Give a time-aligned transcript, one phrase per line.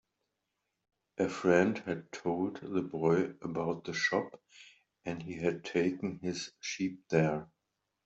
[1.19, 4.41] A friend had told the boy about the shop,
[5.05, 7.47] and he had taken his sheep there.